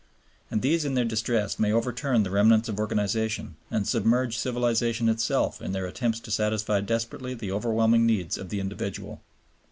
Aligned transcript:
And 0.49 0.63
these 0.63 0.83
in 0.83 0.95
their 0.95 1.05
distress 1.05 1.59
may 1.59 1.71
overturn 1.71 2.23
the 2.23 2.31
remnants 2.31 2.67
of 2.67 2.79
organization, 2.79 3.55
and 3.69 3.87
submerge 3.87 4.35
civilization 4.35 5.07
itself 5.07 5.61
in 5.61 5.73
their 5.73 5.85
attempts 5.85 6.19
to 6.21 6.31
satisfy 6.31 6.81
desperately 6.81 7.35
the 7.35 7.51
overwhelming 7.51 8.07
needs 8.07 8.35
of 8.35 8.49
the 8.49 8.59
individual. 8.59 9.21